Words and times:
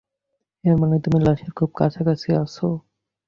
এর 0.63 0.75
মানে 0.77 0.95
তুমি 0.99 1.19
লাশের 1.21 1.51
খুব 1.53 1.69
কাছাকাছি 1.75 2.29
আছো। 2.35 2.67